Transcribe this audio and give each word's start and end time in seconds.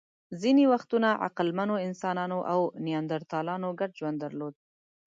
ځینې 0.41 0.63
وختونه 0.73 1.09
عقلمنو 1.25 1.75
انسانانو 1.87 2.39
او 2.53 2.59
نیاندرتالانو 2.85 3.67
ګډ 3.79 3.91
ژوند 3.99 4.17
درلود. 4.23 4.55